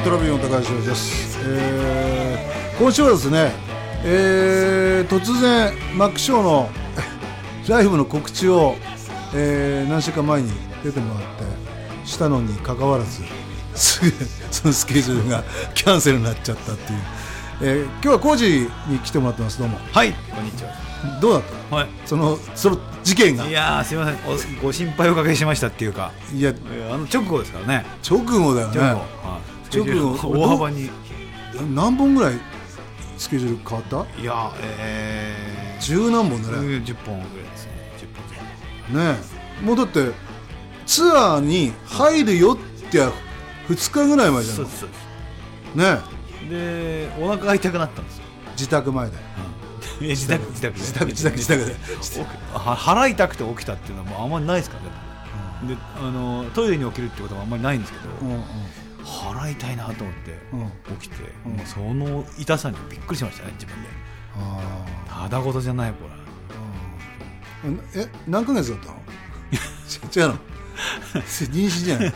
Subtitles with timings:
[0.00, 3.52] はトラビオン高橋です、えー今週はですね、
[4.04, 6.70] えー突然マックショーの
[7.68, 8.76] ライブの告知を、
[9.34, 10.50] えー何週間前に
[10.82, 11.22] 出てもらっ
[12.04, 13.22] てしたのにかかわらず
[13.78, 14.12] すぐ
[14.50, 15.44] そのスケジュールが
[15.74, 16.98] キャンセルになっちゃったっていう、
[17.62, 19.58] えー今日は工事に来てもらってます。
[19.58, 19.78] どうも。
[19.92, 20.70] はい、こんにちは。
[21.20, 21.76] どうだった？
[21.76, 21.88] はい。
[22.06, 23.44] そのその事件が。
[23.46, 24.16] いやー、すみません。
[24.60, 27.84] お、ご心配おかけしましたっていうか、いやいやあの直後ですからね。
[28.08, 28.80] 直後だよね。
[28.80, 29.00] 直後。
[29.00, 30.90] はいジュール直後大幅に。
[31.74, 32.34] 何本ぐらい
[33.18, 34.20] スケジュール変わった？
[34.20, 36.54] いや、えー、十何本だね。
[36.56, 37.72] うん10本ぐらいですね。
[38.90, 39.18] 10本ね
[39.62, 39.64] え。
[39.64, 40.10] もうだって
[40.86, 42.56] ツアーに入るよっ
[42.90, 42.98] て
[43.68, 45.00] 2日ぐらい前じゃんそうです、そうです。
[45.76, 45.98] ね
[46.48, 48.24] で、お腹が痛くなったんですよ。
[48.46, 49.16] え自宅前で。
[50.02, 51.76] え自宅、自宅、自宅自宅自宅で。
[52.54, 54.78] 腹痛くて起きたっていうのはもうあんまりないですか
[55.62, 55.74] らね。
[55.74, 58.42] で、あのトイレに起きるってことはあんまりないんですけど、うんうん
[59.10, 60.96] 腹痛いなと思ってうん。
[60.98, 61.52] 起きて、うん。
[61.52, 63.88] もうその痛さにびっくりしましたね自分で。
[64.36, 64.86] あ
[65.24, 66.10] ただごとじゃないこれ。
[68.02, 68.94] え何ヶ月だったの？
[70.16, 70.38] 違うの。
[71.20, 72.14] 妊娠じゃない。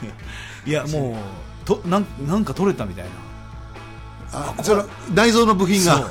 [0.67, 3.11] いやもうとなんなんか取れたみたいな。
[4.33, 6.11] あその内臓の部品が。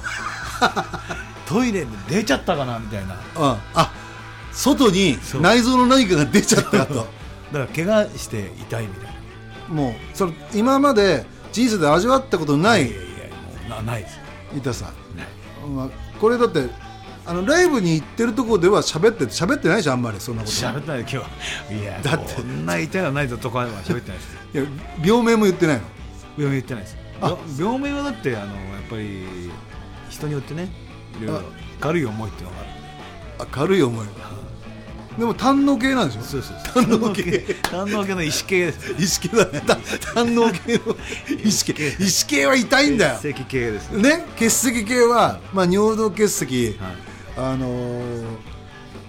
[1.46, 3.16] トイレで出ちゃったかなみたいな。
[3.16, 3.18] う
[3.56, 3.58] ん。
[3.74, 3.92] あ
[4.52, 7.08] 外に内臓の何かが出ちゃったと。
[7.52, 9.13] だから怪我して痛いみたい
[9.74, 14.16] もうその今まで人生で味わったことのないないやいやもうなないです。
[14.16, 14.22] よ
[14.56, 14.94] 痛さ
[15.68, 16.68] まあ、これだって
[17.26, 20.54] あのライブに行ってるところでは喋って喋ってないじゃんあんまりそんなこと。
[20.54, 21.28] 喋ってない今日は。
[21.72, 22.34] いやだって。
[22.36, 24.38] こんな痛いのないぞとかは喋ってないです。
[24.54, 24.64] いや
[25.06, 25.84] 病名も言ってないの？
[26.38, 26.98] 病名言ってないです。
[27.22, 27.38] あ。
[27.58, 29.26] 病名はだってあのやっぱり
[30.10, 30.70] 人によってね
[31.22, 31.44] いろいろ
[31.80, 32.70] 軽い思いっていうのがある
[33.40, 34.06] あ軽い思い
[35.18, 36.22] でも胆の系なんでしょ？
[36.22, 37.46] そうそう胆の系。
[37.70, 38.92] 胆の系の石系です。
[38.98, 39.62] 意識だね。
[39.62, 39.78] た
[40.16, 40.96] 胆の系の
[41.44, 43.20] 意識意識系は痛いんだよ。
[43.22, 43.92] 血石系です。
[43.92, 44.18] ね？
[44.18, 46.96] ね結石系は、まあ、尿道結石、はい。
[47.38, 48.24] あのー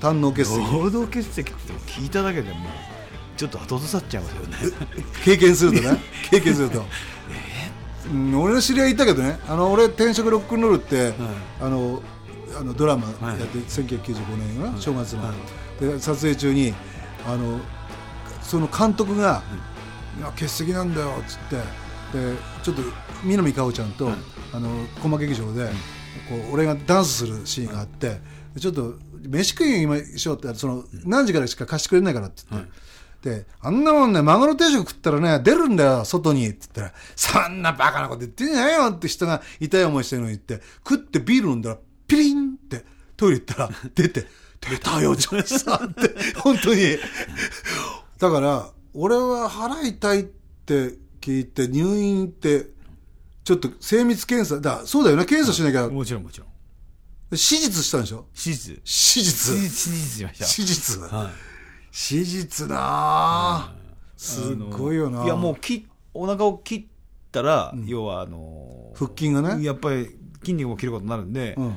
[0.00, 0.60] 胆の結石。
[0.60, 1.52] 合同結石って
[1.86, 2.68] 聞いただけでもう
[3.38, 4.56] ちょっと後ずさっちゃいますよね。
[5.24, 5.98] 経験するとね？
[6.30, 6.84] 経験すると、
[8.12, 9.38] うん、俺の知り合いいたけどね。
[9.48, 11.14] あの俺転職ロックンロールって、
[11.60, 12.02] あの
[12.58, 15.22] あのドラマやって、1995年かな、正月の、
[15.80, 16.74] で撮影中に
[17.26, 17.60] あの
[18.42, 19.42] その監督が
[20.18, 20.20] 「い。
[20.20, 21.56] や欠席なんだよ」っつって
[22.16, 22.82] でちょっと
[23.24, 24.10] 南果歩ちゃんと、
[24.52, 24.68] あの
[25.02, 25.66] 小間劇場で、
[26.28, 28.20] こう俺がダンスするシーンがあって、
[28.54, 32.84] でちょっと飯食いにしようってその何時からしか貸してくれないからって言って。
[33.24, 36.46] で、あんなもんね、マグロ定食食ったらね、出るんだよ、外に。
[36.46, 41.78] って言ったら、そんなバカなこと言ってんじゃないよって人が痛い思いしてるのに言って、食ってビール飲んだら、
[43.16, 44.26] トイレ行ったら、出て、
[44.60, 46.98] 出たよ、ジョイさんって、本当に。
[48.18, 52.70] だから、俺は腹痛いって聞いて、入院って、
[53.44, 56.48] ちょっと精密検査、だそうだよね、検査しなきゃ、もちろんもちろん。
[57.30, 58.26] 手術したんでしょ？
[58.32, 58.74] 手術。
[58.74, 59.56] 手手術。
[59.58, 60.44] 術手術しました。
[60.44, 61.00] 手術。
[61.00, 61.28] はい。
[61.90, 63.74] 手術なあ。
[64.16, 65.24] すっごいよな。
[65.24, 66.84] いやもうきお腹を切っ
[67.32, 69.64] たら、要はあの腹筋がね。
[69.64, 71.76] やっぱり筋肉も切ることになるんで、うん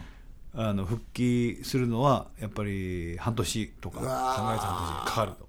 [0.60, 5.48] あの復帰するのはやっぱり半年とか3うヶわ月半年かかると、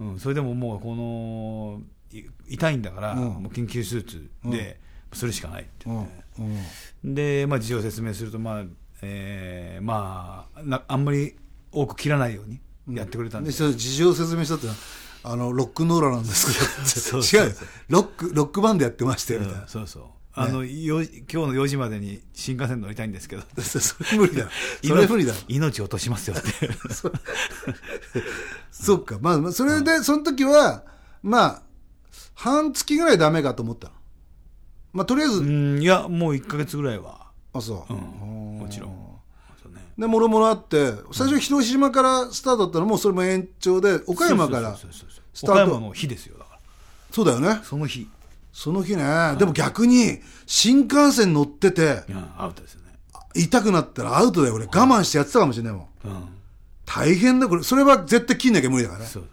[0.00, 0.12] うん。
[0.12, 1.80] うん、それでももうこの
[2.12, 3.18] い痛いんだから、うん。
[3.20, 4.80] もう緊急手術で、
[5.12, 6.42] するしかないってって、
[7.04, 7.14] うん。
[7.14, 8.64] で、まあ、事情を説明すると、まあ
[9.02, 11.36] えーまあな、あんまり
[11.70, 14.78] 多く切らないようにやってくれたんで、でそれ事情を説明したってのは
[15.24, 16.66] あのロックンローラーなんですけど。
[16.86, 17.50] そうそう違う。
[17.50, 17.56] よ
[17.88, 20.04] ロックロックバンドやってましてみたいな、うんそうそう
[20.34, 23.42] あの、よ今日の4時までに新幹線乗りたいんですけど。
[23.60, 24.48] そそれ無理だ。
[24.82, 25.34] それ無理だ。
[25.48, 26.50] 命命落としますよって。
[28.72, 29.18] そっか。
[29.20, 30.84] まあまあそれでその時は
[31.22, 31.62] まあ
[32.34, 33.94] 半月ぐらいダメかと思ったの。
[34.94, 35.82] まあとりあえず、うん。
[35.82, 38.00] いやもう1か月ぐらいは、あそう、うん、
[38.60, 39.12] もちろん。
[39.98, 45.52] でもろもろあって最初広島からスタートだったのもそれも延長で岡山からスタート。
[45.52, 46.58] 岡山の日ですよだから。
[47.10, 47.60] そうだよね。
[47.62, 48.08] その日、
[48.52, 52.92] その日ね、でも逆に新幹線乗っててうん、アウトですよね、
[53.34, 54.66] 痛くなったらアウトだよ俺。
[54.66, 56.08] 我慢してやってたかもしれないもん。
[56.08, 56.28] うん、
[56.84, 57.62] 大変だこれ。
[57.62, 59.00] それは絶対切んなきゃ無理だから。
[59.00, 59.24] ねそう。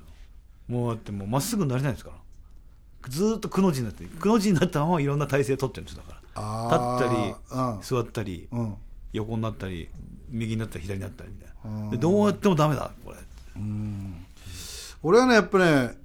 [0.67, 3.09] もうだってもうまっすぐになれないですから。
[3.09, 6.41] ずーっとくの字になってくの字になったままいろんな体勢取ってるんですよだから。
[6.41, 8.75] あ立ーったり座ったり、うん。
[9.11, 9.89] 横になったり
[10.29, 11.91] 右になったり左になったりみたいな。
[11.91, 13.17] でどうやってもダメだこれ。
[15.01, 15.97] 俺はねやっぱね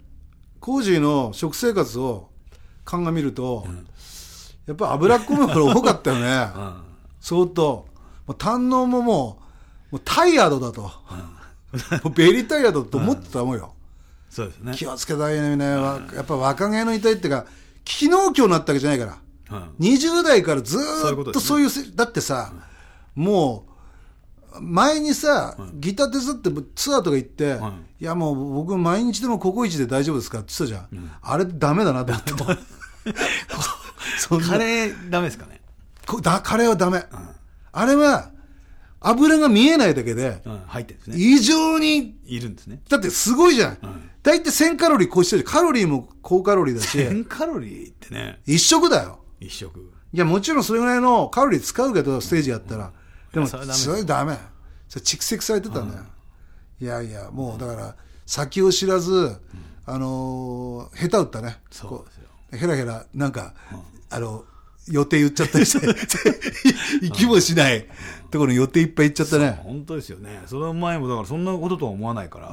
[0.59, 2.31] コージーの食生活を
[2.85, 3.67] 鑑みると、
[4.67, 6.49] やっぱ脂っこいものが多かったよね、
[7.21, 7.87] 相当。
[8.27, 9.39] もう胆のもも
[9.91, 10.91] うもうタイヤードだと、も
[12.07, 13.75] うベリータイヤードと思ってたもんよ、
[14.31, 14.73] そうですね。
[14.75, 17.47] 気をつけたいねね、わやっぱ若気の痛いっていうか
[17.85, 19.19] 機能強になったわけじゃないから。
[19.51, 19.75] うん。
[19.79, 22.53] 20代からずっとそういうせ、だってさ、
[23.15, 23.74] もう、
[24.61, 27.69] 前にさ、ギター手伝ってツアーとか行って、は
[28.01, 28.05] い。
[28.05, 31.11] い、やもう僕毎日でもココイチで大丈夫ですかって言ってたじゃん。
[31.23, 32.13] あれダメだなと
[32.45, 32.63] 思って。
[34.47, 35.61] カレーダメですかね？
[36.07, 37.05] こだカレーはダメ。
[37.73, 38.31] あれは、
[39.01, 40.63] 油が見えないだけで、うん。
[40.67, 41.17] 入ってるんですね。
[41.19, 42.81] 異常に、いるんですね。
[42.89, 43.79] だってすごいじゃん。
[44.23, 48.41] 大体1000カロリー超してるしカロリーも高カロリーだし、1000カロリーってね。
[48.47, 49.21] 一食だよ。
[49.41, 52.93] 一食いや、もちろんそれぐらいのカロリー使うけど、ステージやったら。
[53.35, 53.57] でも、そ
[53.93, 54.39] れはダメ
[54.89, 56.05] それ蓄積されてたんだよ。
[56.81, 57.97] いやいや、もうだから、
[58.27, 59.37] 先を知らず、
[59.87, 61.59] あのー下手打ったね。
[61.71, 63.55] そうですよヘラヘラ、なんか、
[64.11, 64.45] あの、
[64.89, 65.87] 予定言っちゃったりして、
[67.07, 67.87] 行きもしない
[68.31, 69.61] ところに予定いっぱい行っちゃったね。
[69.63, 72.51] 本当ですよねその前もだからそんなこととは思わないから。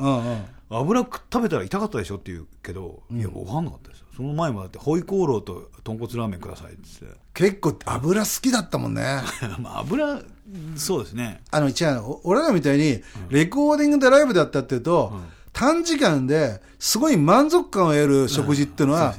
[0.69, 7.19] 油食べたら痛かったでしょって言うけど、いや分かんなかったですよその前もだってホイコーローと豚骨ラーメンくださいって言って。
[7.33, 9.21] 結構油好きだったもんね。
[9.59, 10.21] まあ油
[10.75, 11.41] そうですね。
[11.51, 15.13] あの、違う俺らみたいに、レコーディングでライブだったっていうと、
[15.53, 19.15] 短時間ですごい満足感を得る食事っていうのは、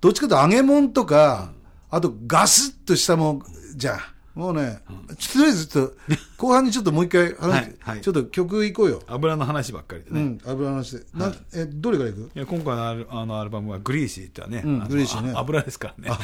[0.00, 1.52] どっちかというと揚げ物とか、
[1.88, 3.42] あとガスッとしたもん
[3.74, 3.98] じゃん。
[4.36, 5.94] もうね、とりあえずちょっと、
[6.36, 8.00] 後半にちょっともう一回話、 はいはい。
[8.02, 9.02] ちょっと曲行こうよ。
[9.06, 10.98] 油の話ばっかりでね、いうん、油の話。
[10.98, 11.04] で。
[11.14, 12.38] なえ、どれから行く？
[12.38, 15.32] や今回のアルあのアルバムはグリーシーってはね、うんグリーシーね。
[15.34, 16.18] あ油ですからね。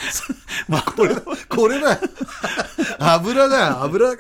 [0.69, 1.15] まあ、これ、
[1.49, 1.95] これだ。
[1.95, 2.01] よ。
[3.01, 3.59] 油だ。
[3.69, 4.11] よ、油。
[4.11, 4.17] あ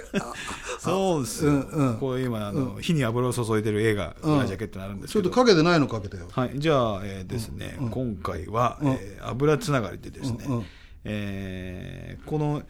[0.80, 1.98] そうですよ、うんうん。
[1.98, 4.38] こう今あの、火に油を注いでる映画、うん。
[4.38, 6.28] ラジャケットになるんですちょけどっとかけてないのかけてよ。
[6.32, 8.92] はい、じゃあ、えーですね、今回は、うん。
[8.92, 10.64] えー油つながりでですね、うんうん。
[11.04, 12.62] えーこの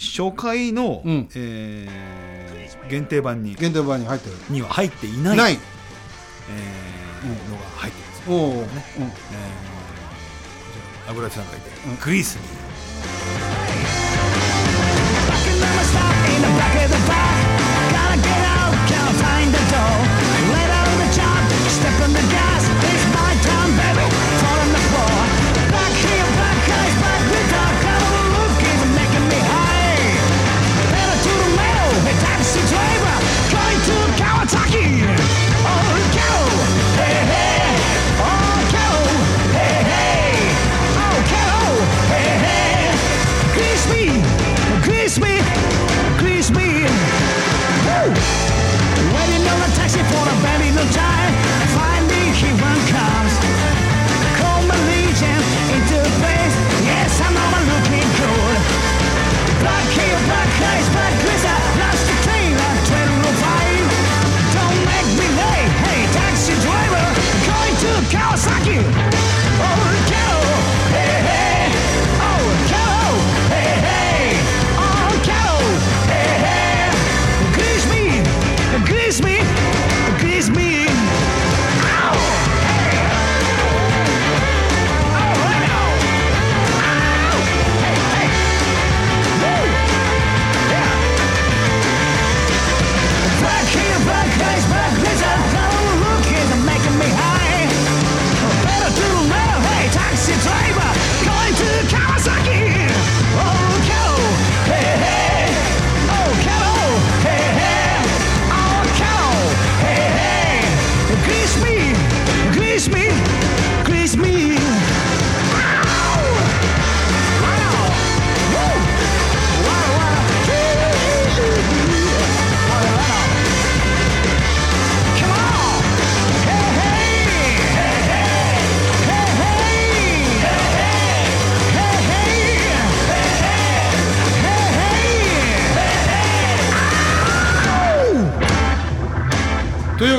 [0.00, 5.58] 初回の、うえ、限定版に限定版に入ってには入っていない,な、え
[7.22, 8.34] うん、のが入ってるんす、うん。
[8.34, 12.40] えー、じゃ油さんがいて、うん、グリスに。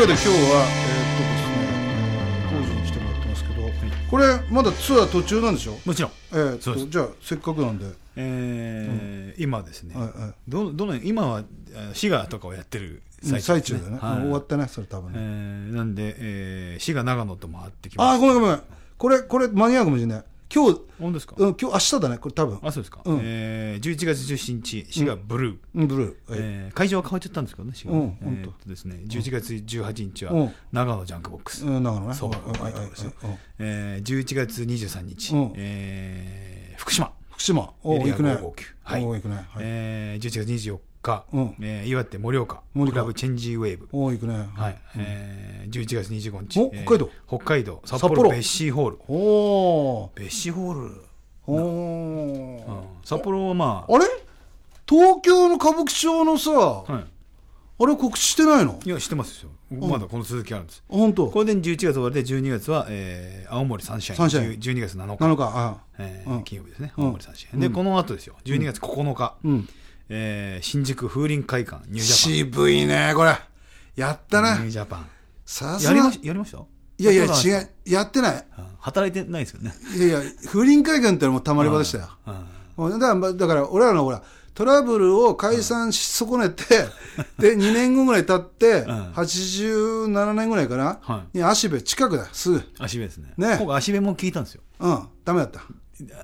[0.02, 1.62] いうわけで今日は、えーっとですね、
[2.50, 3.62] 工事に来てもらってますけど、
[4.10, 5.78] これまだツアー途中なんでしょ？
[5.86, 6.86] もちろん、えーっそうです。
[6.88, 10.34] とじゃあせっかくなんで、えー今ですね、はいはい。
[10.48, 11.44] どどの今はあ
[11.94, 14.18] 滋賀とかをやってるうん最中最中だよね、はい。
[14.22, 18.62] 終わったねそれ多分えね、ーなんで、えー滋賀長野と回ってきあまあごめんごめん。
[18.98, 22.60] これこれ間に合うかもしれない今日、本当ですか、うん、今日明日だねこれ多分。
[22.62, 23.20] あそうですか、うん。
[23.24, 26.40] えー、11月17日滋賀ブルー、うんブルー、はい。
[26.42, 27.98] えー会場は変わっちゃったんですけどね、滋賀。
[27.98, 30.52] ねうんえーですね、11月18日はうん。
[30.74, 32.14] 長野ジャンクボックス、うん、長野ね。
[32.14, 32.32] そう。
[32.32, 32.38] は
[32.70, 32.84] いはい
[33.60, 35.54] えー、11月23日、うん。
[35.56, 37.74] えー福島、福島。
[37.84, 38.34] おお行くね。
[38.34, 38.54] 559
[38.84, 39.06] はい。
[39.06, 39.36] お行くね。
[39.36, 40.80] はい、えー、11月24日、
[41.34, 41.56] うん。
[41.62, 42.92] えー岩手盛岡盛岡。
[42.92, 44.48] クラブチェンジウェーブ、お行くね。
[44.56, 44.78] はい。
[44.98, 46.60] えー、11月25日。
[46.60, 47.10] お北海道？
[47.12, 47.82] えー北海道。
[47.86, 48.98] 札札幌幌ベッシーホール。
[49.08, 51.02] おおベッシーホール。
[51.48, 52.84] おおーうん。
[53.04, 54.06] 札幌はまああれ？
[54.88, 57.06] 東京の歌舞伎町のさ、はい。
[57.84, 58.80] あれ告知してないの？
[58.86, 59.50] いや知ってますよ。
[59.72, 60.84] まだこの続きあるんです。
[60.88, 61.30] 本当？
[61.32, 64.18] これで11月終わりで12月は、えー青森サンシャイン。
[64.18, 64.60] サンシャイン。
[64.60, 65.24] 10 12月7日。
[65.24, 65.44] 7日。
[65.56, 66.44] あえーうん。
[66.44, 67.06] 金曜日ですね、うん。
[67.06, 68.36] 青森サンシャイン、でこの後ですよ。
[68.46, 69.70] 12月9日、うん
[70.14, 73.34] えー新宿風林会館ニュージ渋いねこれ。
[73.96, 75.08] やったャパンニューねジャパン。
[75.46, 75.92] さすが。
[75.92, 76.58] やりましやりました？
[76.98, 77.28] いやいや違
[77.64, 77.70] う。
[77.86, 78.36] やってない。
[78.58, 79.74] うん働いてないですよね。
[79.96, 82.10] いやいや風林会館ってのはもうたまり場でしたよ。
[82.26, 84.22] だからまあだから俺らのほら
[84.54, 86.64] トラブルを解散し損ねて、
[87.40, 88.86] で2年後ぐらい経って、ん。
[89.14, 92.64] 87年ぐらいかな、はに足部近くだよすぐ。
[92.80, 93.34] 足部ですね。
[93.38, 93.58] ね。
[93.60, 94.62] 僕足部も聞いたんですよ。
[94.80, 95.08] うん。
[95.24, 95.62] ダメだった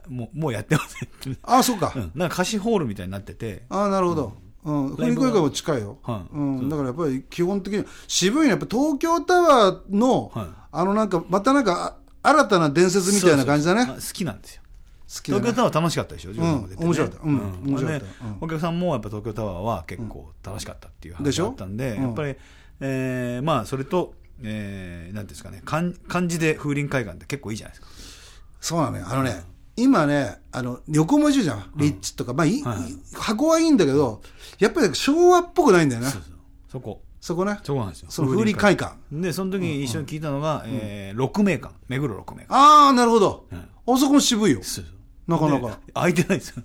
[0.07, 2.11] もうもうやってませんってああそうか、うん。
[2.15, 3.63] なんか貸しホールみたいになってて。
[3.69, 6.25] ああなるほど、うん、風林会館も近いよ、は。
[6.31, 6.35] い。
[6.35, 10.47] うん、だからやっぱり基本的に渋いねやっぱ東京タワーの、はい。
[10.71, 13.85] あのなんかまたなんかあ新たな伝説みたいな感じだね。
[13.85, 14.61] 好きなんですよ。
[15.07, 16.85] 好き東京タワー楽しかったでしょ、ジョーさんも出てね。
[16.85, 17.23] 面白かった。
[17.23, 17.37] うん。
[17.65, 18.05] 面白かった。
[18.41, 22.03] お客さんもやっぱ東京タワーは結構楽しかったっていう話だったんで、うん。
[22.03, 22.35] やっぱり、
[22.81, 25.61] えーまあそれと、えー、なんですかね。
[25.63, 27.87] 漢漢字で風林海岸って結構いいじゃないですか。
[28.59, 29.05] そうなのよ。
[29.07, 29.43] あのね、
[29.77, 32.33] 今ねあの横文字じゃん、リッチとか。
[32.33, 32.77] まあいい、はい。
[33.15, 34.21] 箱はいいんだけど
[34.59, 36.33] やっぱり昭和っぽくないんだよねそうそう。
[36.71, 37.01] そこ。
[37.21, 38.07] そこねそこなんですよ。
[38.09, 41.73] その風林会館でその時に一緒に聞いたのが、えー六名館。
[41.87, 42.53] 目黒六名館。
[42.53, 43.59] ああなるほど、うん。
[43.59, 44.59] あそこも渋いよ。
[44.63, 45.31] そうそう。
[45.31, 45.79] なかなか。
[45.85, 46.63] で空いてないですよ。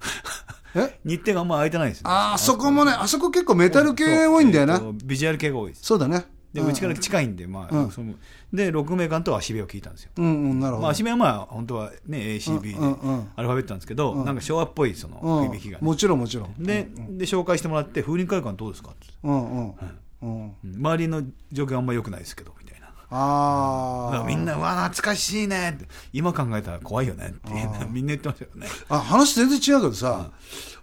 [0.75, 0.99] え？
[1.05, 2.09] 日程があんま空いてないですよ。
[2.09, 5.85] ああそこもねあそこ結構メタル系多いんだよな、ビジュアル系が多いです。
[5.85, 6.25] そうだね。
[6.53, 7.91] でうちから近いんで、まあ、うん。
[7.91, 8.15] その
[8.53, 10.11] で6名間と足部を聞いたんですよ。
[10.17, 13.29] うんうんなるほど、まあ、足部はまあ本当はね ACB でうんうんうん。
[13.35, 16.55] アルファベットなんですけど、なんか昭和っぽいその響きがね、うん、もちろんもちろん。
[16.63, 18.91] でで紹介してもらって風林会館どうですか？
[18.91, 19.07] って。
[19.25, 19.75] うんうん、
[20.23, 22.87] うん、うん周りの状況あんま良くないですけどみたいな。
[22.87, 25.87] だああみんな「うわ懐かしいね」って。
[26.13, 27.29] 今考えたら怖いよね。
[27.29, 27.51] って。
[27.91, 28.67] みんな言ってましたよね。
[28.89, 30.31] あ話全然違うけどさ、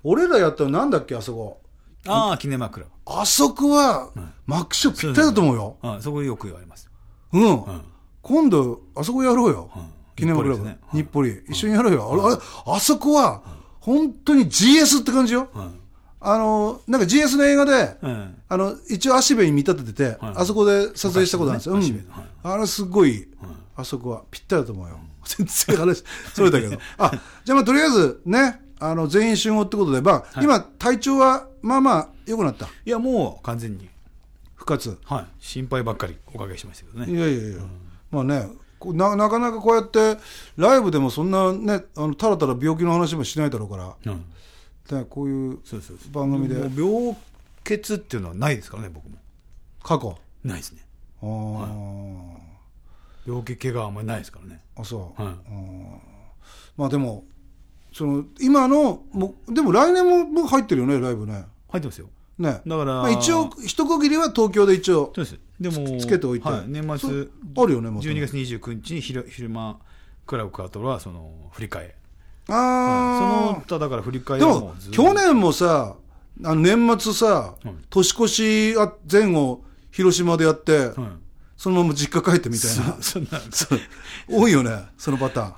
[0.03, 1.61] 俺らやったのなんだっけあそこ？
[2.07, 2.91] ああキネマクラブ。
[3.05, 4.11] あそこは、
[4.45, 5.77] マックショーぴったりだと思うよ。
[5.81, 6.88] あそこよく言われます
[7.33, 7.81] うん、ん。
[8.21, 9.83] 今度あそこやろうよ、うん。
[10.15, 10.69] 記念クラブ。
[10.93, 13.41] 日暮里一緒にやろうよ、あれあそこは、
[13.79, 15.79] 本当に GS って感じよ、うん。
[16.21, 18.35] あのなんか GS の映画で、うん。
[18.47, 20.33] あの一応足部に見立ててて、はい。
[20.37, 22.01] あそこで撮影したことあるんですよ、
[22.43, 23.27] あれすごい、
[23.75, 26.77] あそこはぴったりだと思うよ、 全然話それだけど。
[26.97, 27.11] あ
[27.45, 32.67] じゃあまあとりあえずねあの全員集合ってことで、まあ今体調はまあまあ良くなった。
[32.85, 33.89] いやもう完全に
[34.59, 34.99] 復活。
[35.05, 35.25] はい。
[35.39, 37.11] 心配ばっかりおかけしましたけどね。
[37.11, 37.61] いやいやいや、
[38.11, 38.49] まあね
[38.85, 40.17] ななかなかこうやって
[40.57, 44.25] ライブでもそんなねあのたらたら病気の話もしないだろうから、うん。
[44.97, 45.59] ね、こういう
[46.11, 46.55] 番組で。
[46.55, 47.15] 病
[47.63, 49.17] 欠っていうのはないですからね僕も。
[49.81, 50.17] 過去？
[50.43, 50.81] ないですね。
[51.21, 52.37] あー、
[53.25, 54.61] 病気怪我はあんまりないですからね。
[54.77, 55.33] あそう、はい。
[56.75, 57.23] まあでも
[57.93, 61.45] その今のもうでも来年ももう入ってるよねライブね。
[61.69, 62.09] 入ってますよ
[62.39, 62.61] ね。
[62.65, 65.37] だからまあ、一応一区切りは東京で一応そうです。
[65.59, 66.49] でもつけておいて。
[66.49, 69.77] はい、年末そうあるよねまた12月29日に昼昼間
[70.25, 71.95] クラブカートはその振り替え。
[72.47, 75.95] そあの他だから振り替あでえはも去年もさ
[76.43, 77.83] あの年末さ、うん。
[77.89, 80.95] 年越しあ前後広島でやって、はい
[81.59, 82.97] そのまま実家帰ってみたいな。
[83.01, 83.79] そんなそう。
[84.29, 85.53] 多いよねそのパターン、い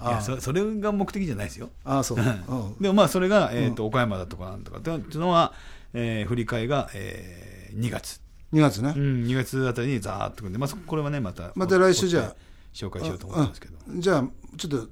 [0.00, 1.70] あやそそれが目的じゃないですよ。
[1.84, 2.76] ああそう、うん。
[2.80, 5.52] でもまあそれが、えーと岡山だとかなんとかっていうのは、
[5.94, 8.20] えー振り替えが、えー2月、
[8.52, 12.36] 2月ね、うん、2月あたりにざーっとくんで、まあ、そこれはねまたまた来週じゃあ。
[12.72, 14.86] 紹介しようと思ってますけど、うんじゃあちょっと引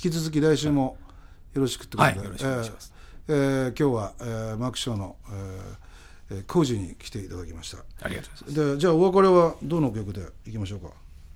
[0.00, 0.96] き続き来週も
[1.52, 2.92] よろしくってことで、はいよろしくお願いします。
[3.28, 7.78] えーえー今日は、えーマークショーの、えーえー、工事に来ていただきました。
[8.02, 8.74] ありがとうございます。
[8.74, 10.88] でじゃあお別れはどの曲でいきましょうか？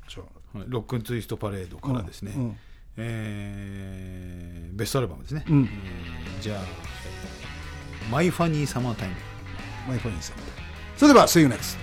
[0.08, 0.22] じゃ
[0.54, 0.58] あ。
[0.58, 2.56] はいロックンツイストパレードからですね、うんうん。
[2.96, 5.64] えーベストアルバムですね、うん。
[5.64, 7.63] えーじゃあ、えー
[8.10, 9.14] マイファニーサマータイム
[9.88, 10.36] マイファニーさん
[10.96, 11.76] それでは See you next